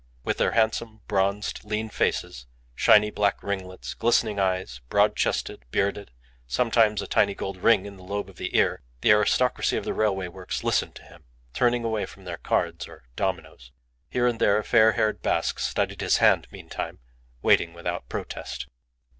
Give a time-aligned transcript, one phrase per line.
[0.23, 6.09] With their handsome, bronzed, lean faces, shiny black ringlets, glistening eyes, broad chested, bearded,
[6.47, 9.93] sometimes a tiny gold ring in the lobe of the ear, the aristocracy of the
[9.93, 13.71] railway works listened to him, turning away from their cards or dominoes.
[14.09, 16.97] Here and there a fair haired Basque studied his hand meantime,
[17.43, 18.65] waiting without protest.